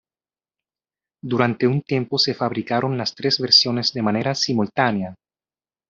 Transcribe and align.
Durante 1.23 1.67
un 1.67 1.83
tiempo 1.83 2.17
se 2.17 2.33
fabricaron 2.33 2.97
las 2.97 3.13
tres 3.13 3.39
versiones 3.39 3.93
de 3.93 4.01
manera 4.01 4.33
simultánea. 4.33 5.13